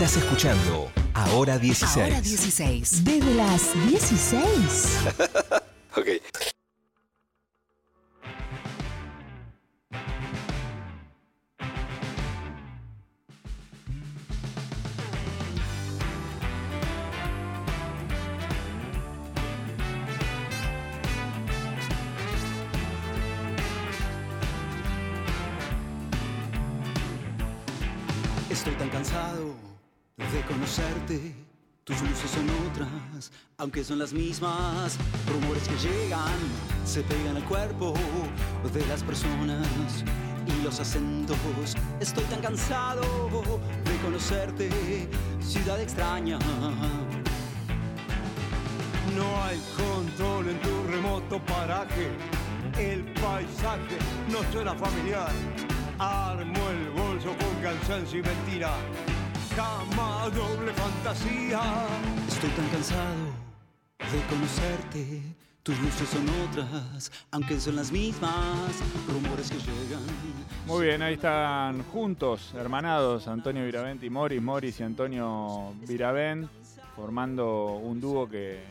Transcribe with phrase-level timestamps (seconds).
[0.00, 1.96] Estás escuchando Ahora 16.
[1.96, 3.04] Ahora 16.
[3.04, 4.98] Desde las 16.
[5.96, 6.06] Ok.
[30.58, 31.34] Conocerte.
[31.84, 34.98] Tus luces son otras, aunque son las mismas.
[35.30, 36.36] Rumores que llegan,
[36.84, 37.94] se pegan al cuerpo
[38.72, 40.04] de las personas
[40.46, 41.36] y los acentos.
[42.00, 43.02] Estoy tan cansado
[43.84, 44.68] de conocerte,
[45.40, 46.38] ciudad extraña.
[49.16, 52.10] No hay control en tu remoto paraje.
[52.76, 53.96] El paisaje
[54.30, 55.30] no suena familiar.
[55.98, 58.72] Armo el bolso con cansancio y mentira.
[59.58, 61.60] Cama doble fantasía.
[62.28, 63.24] Estoy tan cansado
[63.98, 65.22] de conocerte.
[65.64, 68.30] Tus luces son otras, aunque son las mismas.
[69.08, 70.06] Rumores que llegan.
[70.64, 76.48] Muy bien, ahí están juntos, hermanados, Antonio Viravent y Moris, Moris y Antonio Viravent,
[76.94, 78.62] formando un dúo que,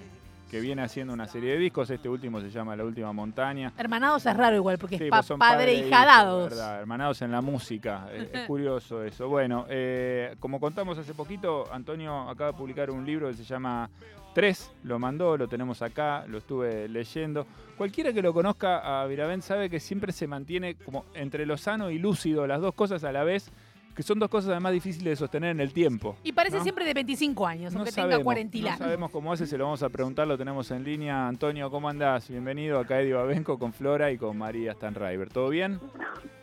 [0.50, 1.90] que viene haciendo una serie de discos.
[1.90, 3.74] Este último se llama La Última Montaña.
[3.78, 6.50] Hermanados es raro igual, porque Sí, es pa- pues padre e y jadados.
[6.50, 6.80] ¿verdad?
[6.80, 8.08] Hermanados en la música.
[8.14, 9.28] Es, es curioso eso.
[9.28, 13.90] Bueno, eh, como contamos hace poquito, Antonio acaba de publicar un libro que se llama
[14.34, 14.72] Tres.
[14.84, 17.46] Lo mandó, lo tenemos acá, lo estuve leyendo.
[17.78, 21.92] Cualquiera que lo conozca a Viravent sabe que siempre se mantiene como entre lo sano
[21.92, 23.52] y lúcido, las dos cosas a la vez,
[23.98, 26.16] que son dos cosas además difíciles de sostener en el tiempo.
[26.22, 26.64] Y parece ¿no?
[26.64, 29.58] siempre de 25 años, No aunque sabemos, tenga 40 y no sabemos cómo hace, se
[29.58, 31.28] lo vamos a preguntar, lo tenemos en línea.
[31.28, 32.30] Antonio, ¿cómo andás?
[32.30, 35.30] Bienvenido acá Eddie Babenco con Flora y con María Stanriver.
[35.30, 35.80] ¿Todo bien?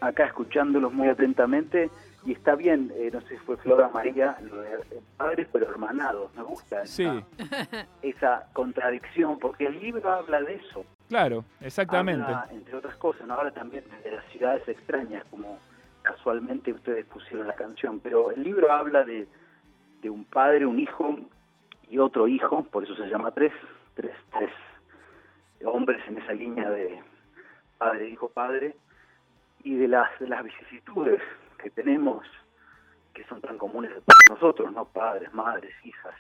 [0.01, 1.91] acá escuchándolos muy atentamente
[2.27, 5.71] y está bien, eh, no sé si fue Flora María, lo de eh, padres pero
[5.71, 7.25] hermanados, me gusta esa, Sí,
[8.03, 12.25] esa contradicción, porque el libro habla de eso, claro, exactamente.
[12.25, 13.35] habla, entre otras cosas, ¿no?
[13.35, 15.57] habla también de las ciudades extrañas, como
[16.05, 19.27] casualmente ustedes pusieron la canción, pero el libro habla de,
[20.03, 21.19] de un padre, un hijo
[21.91, 23.53] y otro hijo, por eso se llama tres,
[23.95, 24.51] tres, tres
[25.65, 27.03] hombres en esa línea de
[27.79, 28.77] padre, hijo, padre,
[29.65, 31.23] y de las, de las vicisitudes
[31.59, 32.25] que tenemos,
[33.15, 34.85] que son tan comunes para nosotros, ¿no?
[34.85, 36.15] Padres, madres, hijas.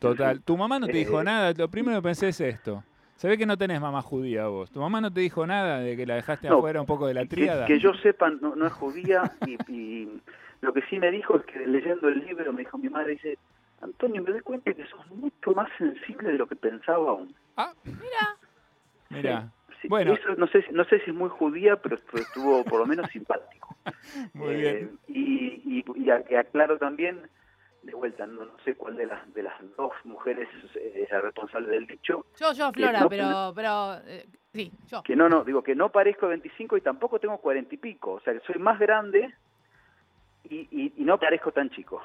[0.00, 0.42] Total.
[0.42, 2.82] Tu mamá no te dijo Eh, nada, lo primero que pensé es esto.
[3.16, 4.70] Se ve que no tenés mamá judía vos.
[4.70, 7.14] Tu mamá no te dijo nada de que la dejaste No, afuera un poco de
[7.14, 7.66] la Que, tríada.
[7.66, 10.20] que yo sepa, no, no es judía, y, y
[10.60, 13.38] lo que sí me dijo es que leyendo el libro, me dijo mi madre, dice,
[13.80, 17.34] Antonio, me doy cuenta que sos mucho más sensible de lo que pensaba aún.
[17.56, 17.72] Ah,
[19.10, 19.50] mira.
[19.80, 20.14] Sí, Bueno.
[20.14, 22.86] Eso no sé, si- no sé si es muy judía, pero estu- estuvo por lo
[22.86, 23.76] menos simpático.
[24.34, 24.98] Muy Eh, bien.
[25.08, 27.20] Y, y, y aclaro también,
[27.86, 31.20] de vuelta, no, no sé cuál de las de las dos mujeres eh, es la
[31.20, 35.02] responsable del dicho, Yo, yo, Flora, no- pero, pero, eh, sí, yo.
[35.02, 38.20] que no, no, digo que no parezco 25 y tampoco tengo 40 y pico, o
[38.20, 39.32] sea que soy más grande
[40.44, 42.02] y, y, y no parezco tan chico.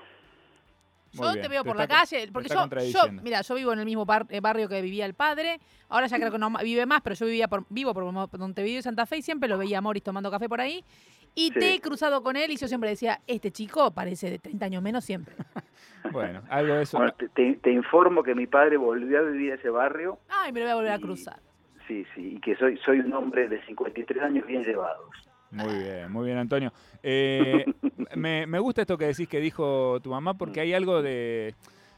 [1.13, 3.55] Muy Yo bien, te veo te por la está calle, porque yo, yo, mira, yo
[3.55, 5.59] vivo en el mismo bar- eh, barrio que vivía el padre,
[5.89, 8.05] ahora ya creo que no vive más, pero yo vivía por, vivo por
[8.39, 10.85] Montevideo y Santa Fe y siempre lo veía a Morris tomando café por ahí.
[11.33, 11.59] Y Sí.
[11.59, 14.83] te he cruzado con él y yo siempre decía, este chico parece de 30 años
[14.83, 15.35] menos siempre.
[16.11, 16.97] Bueno, algo de eso.
[16.97, 20.65] Bueno, te, informo que mi padre volvió a vivir a ese barrio, Ay, me lo
[20.65, 21.39] voy a volver a cruzar.
[21.87, 25.09] sí, sí, y que soy soy un hombre de 53 años bien llevados.
[25.51, 26.73] Muy bien, muy bien, Antonio.
[27.03, 27.65] Eh,
[28.15, 31.53] me, me gusta esto que decís que dijo tu mamá, porque hay algo de.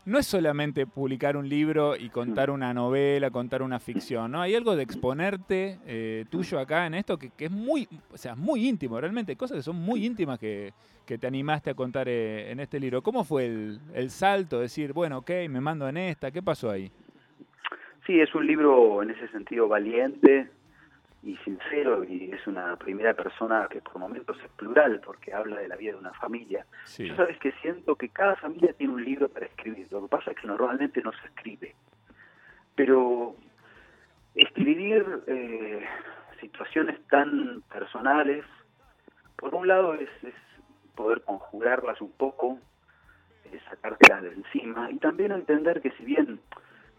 [0.05, 4.41] No es solamente publicar un libro y contar una novela, contar una ficción, ¿no?
[4.41, 8.35] Hay algo de exponerte eh, tuyo acá en esto que, que es muy, o sea,
[8.35, 10.73] muy íntimo, realmente, cosas que son muy íntimas que,
[11.05, 13.01] que te animaste a contar eh, en este libro.
[13.01, 14.59] ¿Cómo fue el, el salto?
[14.59, 16.91] Decir, bueno, ok, me mando en esta, ¿qué pasó ahí?
[18.05, 20.49] Sí, es un libro en ese sentido valiente
[21.23, 25.69] y sincero y es una primera persona que por momentos es plural porque habla de
[25.69, 26.65] la vida de una familia.
[26.83, 27.07] Sí.
[27.07, 29.87] Yo sabes que siento que cada familia tiene un libro para escribir.
[29.89, 31.75] Lo que pasa es que normalmente no se escribe.
[32.75, 33.35] Pero
[34.35, 35.85] escribir eh,
[36.41, 38.43] situaciones tan personales,
[39.37, 40.35] por un lado es, es
[40.95, 42.59] poder conjugarlas un poco,
[43.45, 46.41] eh, sacártelas de encima y también entender que si bien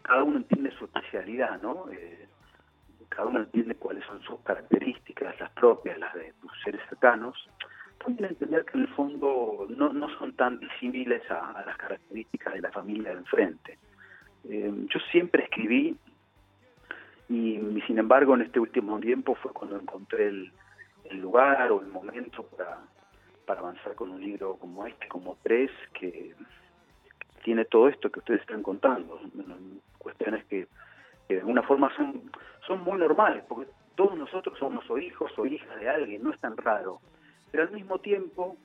[0.01, 1.91] cada uno entiende su especialidad, ¿no?
[1.91, 2.27] Eh,
[3.15, 7.49] cada uno entiende cuáles son sus características, las propias, las de tus seres cercanos,
[8.03, 12.61] también entender que en el fondo no, no son tan disímiles a, las características de
[12.61, 13.79] la familia de enfrente.
[14.43, 15.95] Eh, yo siempre escribí
[17.29, 20.51] y, sin embargo en este último tiempo fue cuando encontré el,
[21.11, 22.79] lugar o el momento para,
[23.45, 26.33] para avanzar con un libro como este, como tres, que,
[27.43, 29.21] tiene todo esto que ustedes están contando,
[29.99, 30.67] cuestiones que,
[31.27, 32.29] que de alguna forma son,
[32.67, 36.39] son muy normales, porque todos nosotros somos o hijos o hijas de alguien, no es
[36.39, 36.99] tan raro,
[37.51, 38.57] pero al mismo tiempo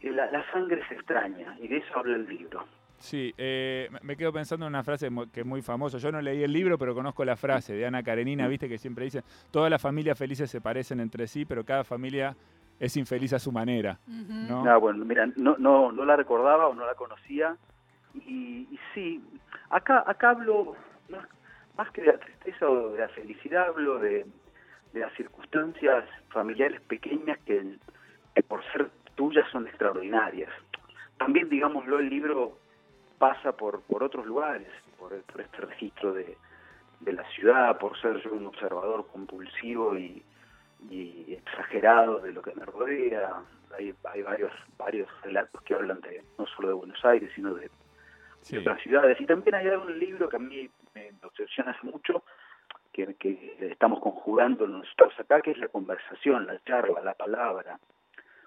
[0.00, 2.64] eh, la, la sangre se extraña, y de eso habla el libro.
[2.98, 5.98] Sí, eh, me- quedo pensando en una frase que es muy famosa.
[5.98, 9.04] Yo no leí el libro, pero conozco la frase de Ana Karenina, viste, que siempre
[9.06, 12.36] dice, todas las familias felices se parecen entre sí, pero cada familia
[12.78, 13.98] es infeliz a su manera.
[14.06, 14.68] ¿no?
[14.70, 17.56] Ah, bueno, mira, no, no, no la recordaba o no la conocía.
[18.14, 19.20] Y, y sí,
[19.70, 20.76] acá, acá hablo
[21.82, 24.24] más que de la tristeza o de la felicidad, hablo de,
[24.92, 27.76] de las circunstancias familiares pequeñas que,
[28.34, 30.50] que por ser tuyas son extraordinarias.
[31.18, 32.56] También, digámoslo, el libro
[33.18, 36.36] pasa por, por otros lugares, por, por este registro de,
[37.00, 40.22] de la ciudad, por ser yo un observador compulsivo y,
[40.88, 43.42] y exagerado de lo que me rodea.
[43.76, 47.68] Hay, hay varios varios relatos que hablan de no solo de Buenos Aires, sino de,
[48.42, 48.54] Sí.
[48.56, 49.20] de otras ciudades.
[49.20, 52.24] Y también hay un libro que a mí me obsesiona hace mucho,
[52.92, 57.78] que, que estamos conjugando nosotros acá, que es la conversación, la charla, la palabra,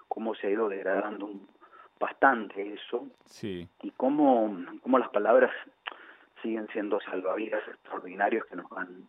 [0.08, 1.30] cómo se ha ido degradando
[1.98, 3.68] bastante eso Sí.
[3.82, 5.50] y cómo, cómo las palabras
[6.42, 9.08] siguen siendo salvavidas extraordinarios que nos van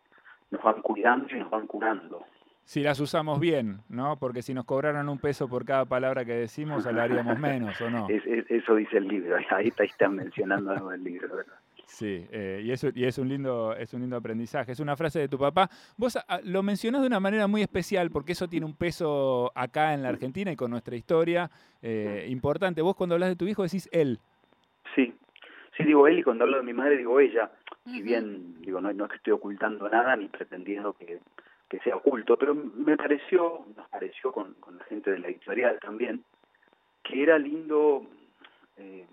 [0.50, 2.24] nos van cuidando y nos van curando.
[2.64, 4.16] Si las usamos bien, ¿no?
[4.16, 8.06] Porque si nos cobraran un peso por cada palabra que decimos, hablaríamos menos, ¿o no?
[8.08, 11.52] Es- es- eso dice el libro, ahí está, ahí están mencionando algo del libro, ¿verdad?
[11.88, 14.72] Sí, eh, y, eso, y es, un lindo, es un lindo aprendizaje.
[14.72, 15.70] Es una frase de tu papá.
[15.96, 19.94] Vos ah, lo mencionás de una manera muy especial porque eso tiene un peso acá
[19.94, 21.50] en la Argentina y con nuestra historia
[21.80, 22.82] eh, importante.
[22.82, 24.18] Vos cuando hablas de tu hijo decís él.
[24.94, 25.14] Sí,
[25.78, 27.50] sí digo él y cuando hablo de mi madre digo ella,
[27.86, 31.20] si bien digo no, no es que estoy ocultando nada ni pretendiendo que,
[31.70, 35.78] que sea oculto, pero me pareció, nos pareció con, con la gente de la editorial
[35.80, 36.22] también,
[37.02, 38.06] que era lindo,
[38.76, 39.06] eh,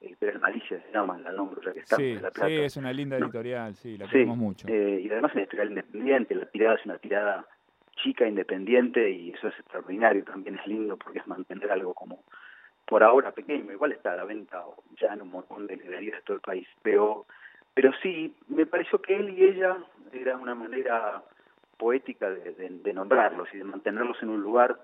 [0.00, 2.52] el Malicia se llama, la nombro ya que estamos Sí, en La sí, Plata.
[2.52, 3.26] es una linda No.
[3.26, 4.68] editorial, sí, la Sí, queremos mucho.
[4.68, 7.46] eh, y además es una editorial independiente, la tirada es una tirada
[8.02, 12.24] chica, independiente, y eso es extraordinario, también es lindo porque es mantener algo como
[12.84, 14.62] por ahora pequeño, igual está a la venta
[15.00, 17.26] ya en un montón de librerías de todo el país, pero,
[17.74, 19.76] pero sí, me pareció que él y ella
[20.12, 21.22] era una manera
[21.78, 24.78] poética de, de- de nombrarlos y de mantenerlos en un lugar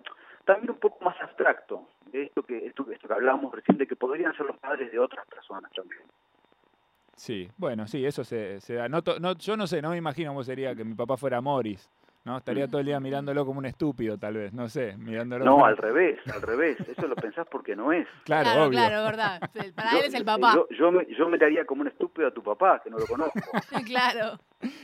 [0.45, 4.37] también un poco más abstracto, de esto que, esto, que hablábamos recién, de que podrían
[4.37, 6.03] ser los padres de otras personas también.
[7.17, 8.89] Sí, bueno, sí, eso se, se da.
[8.89, 11.89] No, no, yo no sé, no me imagino cómo sería que mi papá fuera Morris,
[12.25, 12.37] ¿no?
[12.39, 15.45] Estaría todo el día mirándolo como un estúpido, tal vez, no sé, mirándolo.
[15.45, 16.79] No, como- al revés, al revés.
[16.89, 18.07] Eso lo pensás porque no es.
[18.25, 18.79] Claro, Claro, obvio.
[18.79, 19.41] claro, verdad.
[19.75, 20.55] Para Yo- él es el papá.
[20.55, 23.41] Yo, yo, me, yo miraría como un estúpido a tu papá, que no lo conozco.
[23.87, 24.39] claro.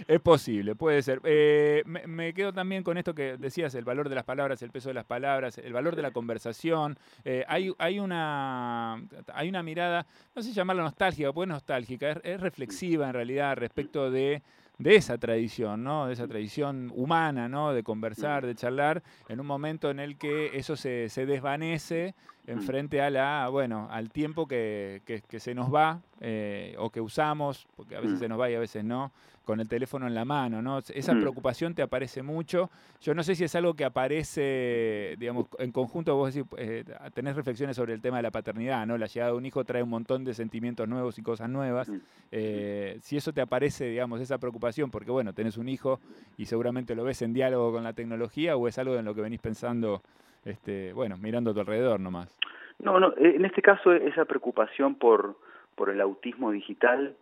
[0.08, 1.20] Es posible, puede ser.
[1.23, 4.73] Eh, me, me quedo también con esto que decías, el valor de las palabras, el
[4.73, 6.99] peso de las palabras, el valor de la conversación.
[7.25, 9.00] Eh, hay, hay, una,
[9.32, 10.05] hay una mirada,
[10.35, 14.43] no sé si llamarla nostálgica, porque es nostálgica, es, es reflexiva en realidad respecto de,
[14.78, 16.06] de esa tradición, ¿no?
[16.06, 17.72] De esa tradición humana, ¿no?
[17.72, 22.14] De conversar, de charlar, en un momento en el que eso se, se desvanece
[22.46, 26.90] en frente a la, bueno, al tiempo que, que- que se nos va eh, o
[26.90, 28.20] que usamos, porque a veces Mm.
[28.20, 29.12] se nos va y a veces no,
[29.49, 30.77] con el teléfono en la mano, ¿no?
[30.93, 31.21] Esa Mm.
[31.21, 32.69] preocupación te aparece mucho.
[33.00, 36.85] Yo no sé si es algo que aparece, digamos, en conjunto, vos decís, eh,
[37.15, 38.99] tenés reflexiones sobre el tema de la paternidad, ¿no?
[38.99, 41.88] La llegada de un hijo trae un montón de sentimientos nuevos y cosas nuevas.
[41.88, 41.97] Mm.
[42.31, 45.99] Eh, si eso te aparece, digamos, esa preocupación, porque bueno, tenés un hijo
[46.37, 49.23] y seguramente lo ves en diálogo con la tecnología, o es algo en lo que
[49.23, 50.02] venís pensando,
[50.45, 52.37] este, bueno, mirando a tu alrededor nomás.
[52.81, 55.38] No, no, eh, en este caso esa preocupación por,
[55.75, 57.17] por el autismo digital,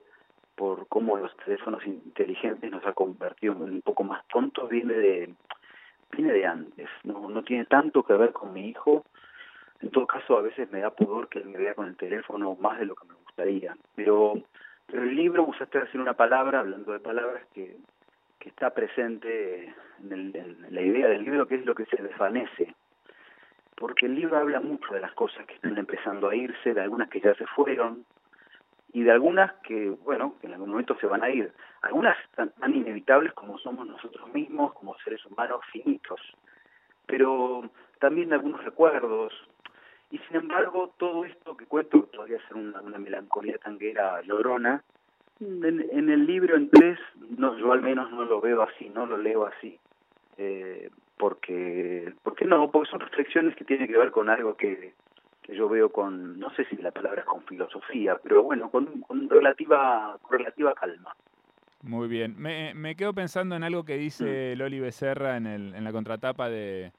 [0.57, 5.35] por cómo los teléfonos inteligentes nos ha convertido en un poco más tontos, viene de,
[6.13, 9.05] viene de antes, no, no tiene tanto que ver con mi hijo.
[9.83, 12.57] En todo caso, a veces me da pudor que él me vea con el teléfono
[12.59, 13.77] más de lo que me gustaría.
[13.95, 14.43] Pero,
[14.87, 17.77] pero el libro usaste decir una palabra, hablando de palabras, que,
[18.39, 22.03] que está presente en, el- en la idea del libro, que es lo que se
[22.03, 22.75] desvanece
[23.79, 27.11] porque el libro habla mucho de las cosas que están empezando a irse, de algunas
[27.11, 28.07] que ya se fueron
[28.97, 31.53] y de algunas que, bueno, que en algún momento se van a ir.
[31.83, 36.19] Algunas tan, tan inevitables como somos nosotros mismos, como seres humanos finitos,
[37.05, 39.35] pero también de algunos recuerdos.
[40.11, 44.83] Y sin embargo, todo esto que cuento, que podría ser una, una melancolía tanguera llorona,
[45.41, 46.99] en, en el libro en tres,
[47.37, 49.79] no, yo al menos no lo veo así, no lo leo así.
[50.39, 50.89] Eh,
[51.19, 54.95] porque, porque no, porque son reflexiones que tienen que ver con algo que,
[55.47, 59.01] que yo veo con, no sé si la palabra es con filosofía, pero bueno, con,
[59.03, 61.15] con relativa, con relativa calma.
[61.83, 62.35] Muy bien.
[62.37, 66.49] Me, me quedo pensando en algo que dice Loli Becerra en, el, en la contratapa
[66.49, 66.91] de,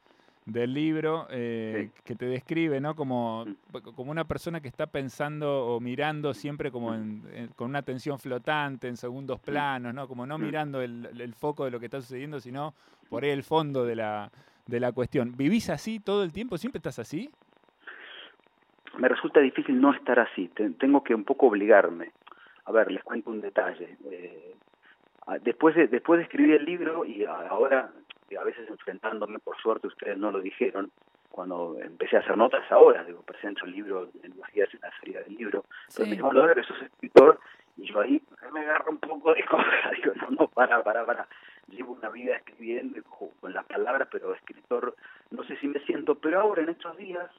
[0.46, 2.96] del libro eh, que te describe, ¿no?
[2.96, 3.78] Como, Mm.
[3.96, 8.18] como una persona que está pensando o mirando siempre como en- en- con una atención
[8.18, 10.08] flotante, en segundos planos, ¿no?
[10.08, 10.42] Como no Mm.
[10.42, 12.74] mirando el, el foco de lo que está sucediendo, sino
[13.10, 14.32] por ahí el fondo de la,
[14.68, 15.36] de la cuestión.
[15.36, 16.58] ¿Vivís así todo el tiempo?
[16.58, 17.30] ¿Siempre estás así?
[18.98, 20.48] Me resulta difícil no estar así.
[20.50, 22.12] Te- tengo que un poco obligarme.
[22.66, 23.98] A ver, les cuento un detalle.
[24.12, 24.56] Eh,
[25.42, 27.92] después, de, después de escribir el libro y ahora,
[28.40, 30.92] a veces enfrentándome, por suerte ustedes no lo dijeron,
[31.30, 34.92] cuando empecé a hacer notas ahora, digo, presento el libro en los días en la
[34.92, 35.64] feria del libro,
[35.96, 36.10] pero Sí.
[36.10, 37.40] me dijo, ahora que sos escritor,
[37.78, 38.20] y yo ahí
[38.52, 39.64] me agarro un poco de cosa,
[39.96, 41.28] digo, no, no, para, para, para.
[41.68, 43.00] Llevo una vida escribiendo
[43.40, 44.96] con las palabras, pero escritor,
[45.32, 47.30] no sé si me siento, pero ahora en estos días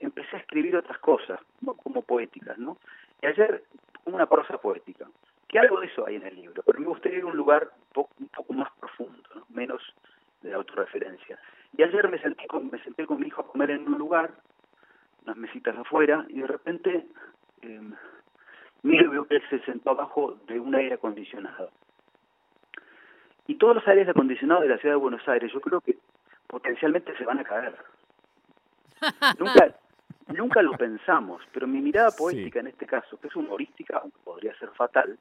[0.00, 1.74] empecé a escribir otras cosas, ¿no?
[1.74, 2.78] como poéticas, ¿no?
[3.22, 3.64] Y ayer
[4.04, 5.06] una prosa poética,
[5.48, 7.70] que algo de eso hay en el libro, pero me gustaría ir a un lugar
[7.74, 9.44] un poco, un poco más profundo, ¿no?
[9.50, 9.82] menos
[10.42, 11.38] de autorreferencia.
[11.76, 14.32] Y ayer me senté, con, me senté con mi hijo a comer en un lugar,
[15.24, 17.06] unas mesitas afuera, y de repente
[17.62, 17.80] eh,
[18.82, 21.70] miro y veo que él se sentó abajo de un aire acondicionado.
[23.46, 25.96] Y todos los aires acondicionados de la ciudad de Buenos Aires, yo creo que
[26.46, 27.74] potencialmente se van a caer.
[29.38, 29.74] Nunca,
[30.28, 32.18] nunca lo pensamos, pero mi mirada Sí.
[32.18, 35.18] poética en este caso, que es humorística, aunque podría ser fatal,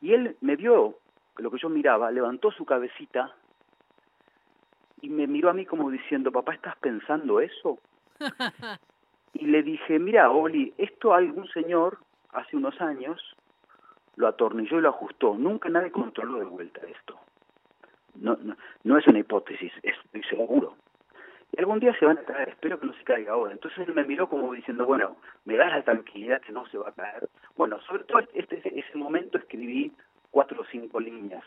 [0.00, 0.98] y él me vio
[1.36, 3.32] lo que yo miraba, levantó su cabecita
[5.00, 7.78] y me miró a mí como diciendo, papá, ¿estás pensando eso?
[9.36, 11.98] Y le dije, mira, Oli, esto algún señor
[12.32, 13.20] hace unos años
[14.14, 15.34] lo atornilló y lo ajustó.
[15.34, 17.18] Nunca nadie controló de vuelta esto.
[18.14, 20.76] No, no, no es una hipótesis, es, estoy seguro.
[21.56, 23.52] Y algún día se van a caer, espero que no se caiga ahora.
[23.52, 26.88] Entonces él me miró como diciendo, bueno, me da la tranquilidad que no se va
[26.88, 27.28] a caer.
[27.56, 29.92] Bueno, sobre todo este, ese momento escribí
[30.30, 31.44] cuatro o cinco líneas.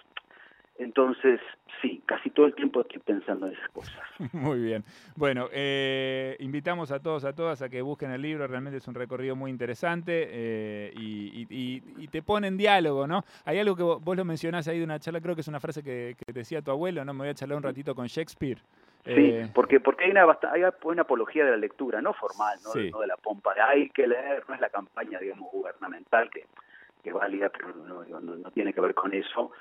[0.80, 1.40] Entonces,
[1.82, 4.00] sí, casi todo el tiempo estoy pensando en esas cosas.
[4.34, 4.84] Muy bien.
[5.16, 8.46] Bueno, eh, invitamos a todos, a todas a que busquen el libro.
[8.46, 13.08] Realmente es un recorrido muy interesante eh, y, y- y- y te pone en diálogo,
[13.08, 13.24] ¿no?
[13.46, 15.60] Hay algo que vos, vos lo mencionás ahí de una charla, creo que es una
[15.60, 17.12] frase que, que decía tu abuelo, ¿no?
[17.14, 18.60] Me voy a charlar un ratito con Shakespeare.
[19.08, 22.72] Sí, Eh, porque porque hay una hay una apología de la lectura, no formal, no,
[22.72, 22.90] Sí.
[22.92, 26.46] no de la pompa de hay que leer, no es la campaña, digamos, gubernamental que,
[27.04, 29.52] que es válida, pero no, no, no tiene que ver con eso,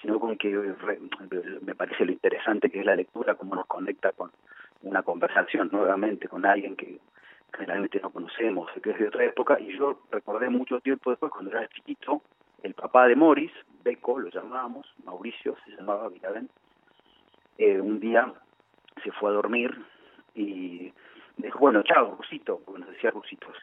[0.00, 0.98] sino con que re-
[1.62, 4.32] me parece lo interesante que es la lectura, cómo nos conecta con
[4.82, 6.98] una conversación nuevamente con alguien que
[7.56, 11.50] generalmente no conocemos, que es de otra época, y yo recordé mucho tiempo después, cuando
[11.52, 12.22] era chiquito,
[12.62, 13.52] el papá de Morris,
[13.84, 16.50] Beco, lo llamábamos, Mauricio se llamaba Viravent,
[17.58, 18.32] eh, un día
[19.02, 19.70] se fue a dormir
[20.34, 20.92] y
[21.36, 23.56] dijo, bueno, chao, Rusito, porque nos decía Rusitos.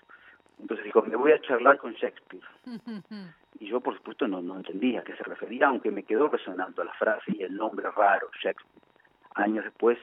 [0.60, 2.44] Entonces dijo, me voy a charlar con Shakespeare.
[3.60, 6.84] Y yo, por supuesto, no, no entendía a qué se refería, aunque me quedó resonando
[6.84, 8.82] la frase y el nombre raro, Shakespeare.
[9.36, 9.98] Años después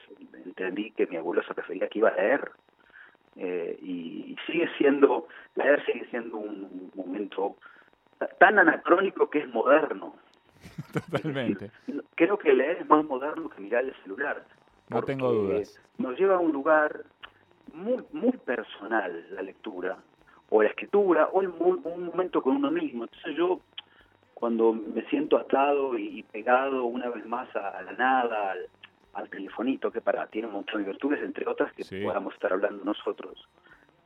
[0.44, 2.52] entendí que mi abuelo se refería a que iba a leer.
[3.36, 7.56] Eh, y sigue siendo, leer sigue siendo un momento
[8.38, 10.14] tan anacrónico que es moderno.
[10.92, 11.70] totalmente.
[12.14, 14.44] Creo que leer es más moderno que mirar el celular.
[14.90, 15.80] No tengo dudas.
[15.98, 17.04] Nos lleva a un lugar
[17.72, 19.96] muy, muy personal la lectura,
[20.48, 23.04] o la escritura, o el un momento con uno mismo.
[23.04, 23.60] Entonces yo,
[24.34, 28.66] cuando me siento atado y pegado una vez más a, a la nada, al,
[29.14, 32.02] al telefonito, que para tiene un montón de virtudes, entre otras, que Sí.
[32.02, 33.48] podamos estar hablando nosotros.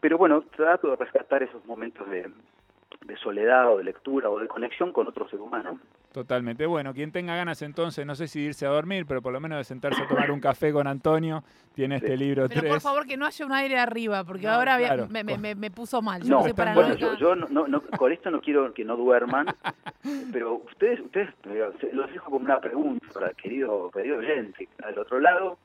[0.00, 2.30] Pero bueno, trato de rescatar esos momentos de,
[3.04, 5.78] de soledad o de lectura o de conexión con otro ser humano.
[6.12, 6.64] Totalmente.
[6.66, 9.58] Bueno, quien tenga ganas entonces, no sé si irse a dormir, pero por lo menos
[9.58, 11.42] de sentarse a tomar un café con Antonio,
[11.74, 12.72] tiene este libro Pero 3.
[12.72, 15.08] por favor que no haya un aire arriba, porque No, ahora claro.
[15.10, 16.22] me, me- me- me puso mal.
[16.22, 18.72] Yo No, no, soy están bueno, yo, yo no, no, no- con esto no quiero
[18.72, 19.46] que no duerman,
[20.32, 21.30] pero ustedes, ustedes
[21.80, 24.68] se- los dejo como una pregunta para el querido, querido oyente.
[24.84, 25.58] Al otro lado,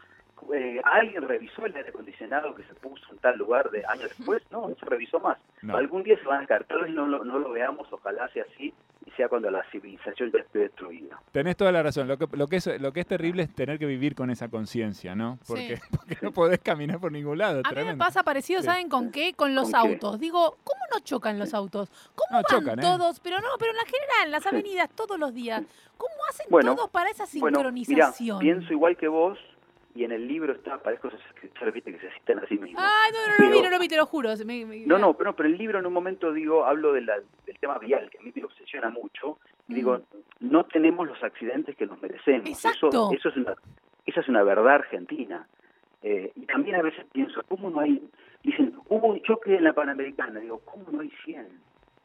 [0.54, 4.42] eh, ¿alguien revisó el aire acondicionado que se puso en tal lugar de años después?
[4.52, 5.38] No, no se revisó más.
[5.62, 5.76] No.
[5.78, 8.44] Algún día se van a caer, tal vez no, lo- no lo veamos, ojalá sea
[8.54, 8.74] así,
[9.06, 11.20] y sea cuando la civilización ya esté destruida.
[11.32, 12.08] Tenés toda la razón.
[12.08, 14.50] Lo que, lo, que es, lo que es terrible es tener que vivir con esa
[14.50, 15.40] conciencia, ¿no?
[15.48, 17.60] Porque, porque no podés caminar por ningún lado.
[17.60, 18.04] A mí me tremendo.
[18.06, 18.66] pasa parecido, Sí.
[18.68, 19.34] ¿saben con qué?
[19.34, 19.94] Con los ¿Con qué?
[19.94, 20.20] autos.
[20.20, 21.90] Digo, ¿cómo no chocan los autos?
[22.16, 22.82] ¿Cómo No, van chocan, ¿eh?
[22.82, 23.20] todos?
[23.20, 25.64] Pero no, pero en la general, en las avenidas, todos los días.
[25.98, 28.40] ¿Cómo hacen Bueno, todos para esa Bueno, sincronización?
[28.40, 29.38] pienso igual que vos,
[29.96, 32.82] y en el libro está, parezco escritores, viste, que se citan a sí mismos.
[32.84, 34.36] Ay, no, no, no, lo vi, Pero- no lo vi, te lo juro.
[34.38, 37.02] se me- me- No, no, pero, pero el libro en un momento digo, hablo de
[37.02, 40.02] la- del tema vial, que a mí me obsesiona mucho, y digo,
[40.40, 42.44] no tenemos los accidentes que nos merecemos.
[42.46, 42.54] Mm.
[42.54, 42.88] Exacto.
[42.90, 43.56] Eso, eso es una,
[44.06, 45.48] esa es una verdad argentina.
[46.02, 48.02] Eh, y también a veces pienso, ¿cómo no hay?
[48.44, 50.40] Dicen, hubo un choque en la Panamericana.
[50.40, 51.46] Digo, ¿cómo no hay 100?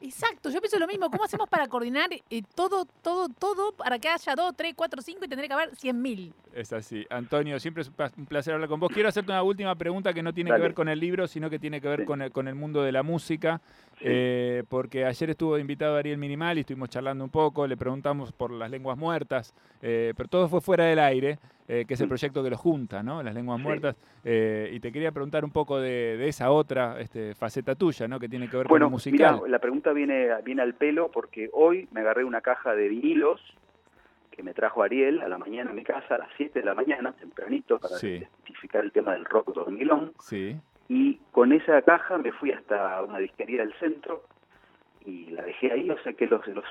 [0.05, 1.09] Exacto, yo pienso lo mismo.
[1.09, 5.25] ¿Cómo hacemos para coordinar eh, todo, todo, todo para que haya dos, tres, cuatro, cinco
[5.25, 6.31] y tendría que haber cien mil?
[6.53, 7.05] Es así.
[7.09, 8.91] Antonio, siempre es un placer hablar con vos.
[8.93, 11.57] Quiero hacerte una última pregunta que no tiene que ver con el libro, sino que
[11.59, 12.05] tiene que ver Sí.
[12.05, 13.61] con el, con el mundo de la música.
[13.97, 14.03] Sí.
[14.07, 18.51] Eh, porque ayer estuvo invitado Ariel Minimal y estuvimos charlando un poco, le preguntamos por
[18.51, 22.09] las lenguas muertas, eh, pero todo fue fuera del aire, eh, que es el Mm.
[22.09, 23.23] proyecto que los junta, ¿no?
[23.23, 23.63] Las lenguas Sí.
[23.63, 23.95] muertas.
[24.23, 28.19] Eh, y te quería preguntar un poco de, de esa otra este, faceta tuya, ¿no?
[28.19, 29.35] Que tiene que ver Bueno, con lo musical.
[29.37, 33.41] mira, la pregunta viene, viene al pelo porque hoy me agarré una caja de vinilos
[34.31, 36.73] que me trajo Ariel a la mañana a mi casa, a las 7 de la
[36.75, 38.07] mañana, tempranito, para Sí.
[38.09, 40.11] identificar el tema del rock dormilón.
[40.19, 40.57] Sí.
[40.89, 44.23] Y con esa caja me fui hasta una disquería del centro
[45.05, 45.89] y la dejé ahí.
[45.89, 46.65] O sea que los, los,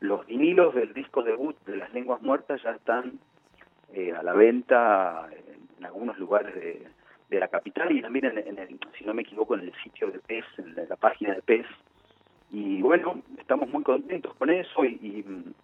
[0.00, 3.20] los vinilos del disco debut de Las Lenguas Muertas ya están
[3.98, 5.28] eh, a la venta
[5.78, 6.86] en, algunos lugares de,
[7.30, 10.10] de la capital y también, en, en el, si no me equivoco, en el sitio
[10.10, 11.66] de PES, en la, la página de PES.
[12.50, 15.54] Y bueno, estamos muy contentos con eso y, y, mm,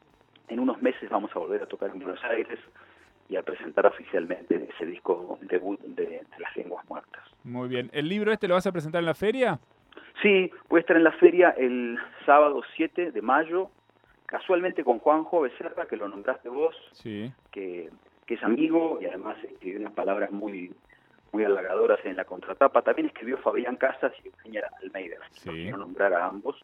[0.49, 2.59] en unos meses vamos a volver a tocar en Buenos Aires
[3.29, 7.23] y a presentar oficialmente ese disco debut de, de Las Lenguas Muertas.
[7.45, 7.89] Muy bien.
[7.93, 9.59] ¿El libro este lo vas a presentar en la feria?
[10.23, 13.71] Sí, voy a estar en la feria el sábado 7 de mayo,
[14.27, 17.33] casualmente con Juanjo Becerra, que lo nombraste vos, Sí.
[17.51, 17.91] que,
[18.27, 20.73] que es amigo y además escribió unas palabras muy
[21.33, 22.83] muy halagadoras en la contratapa.
[22.83, 25.51] También escribió Fabián Casas y Eugenia Almeida, Sí.
[25.51, 26.57] quiero nombrar a ambos.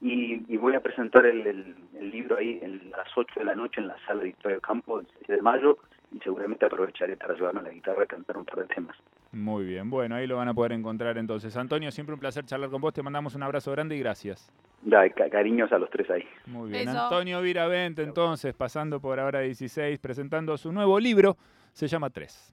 [0.00, 3.54] Y, y voy a presentar el, el- el libro ahí en las 8 de la
[3.54, 5.78] noche en la sala de Victoria Campo el 7 de mayo
[6.10, 8.96] y seguramente aprovecharé para llevarme la guitarra y cantar un par de temas.
[9.32, 11.56] Muy bien, bueno, ahí lo van a poder encontrar entonces.
[11.56, 14.50] Antonio, siempre un placer charlar con vos, te mandamos un abrazo grande y gracias.
[15.14, 16.24] Ca- cariños a los tres ahí.
[16.46, 16.88] Muy bien.
[17.04, 21.36] Antonio Viravente entonces, pasando por ahora 16, presentando su nuevo libro,
[21.72, 22.52] se llama Tres.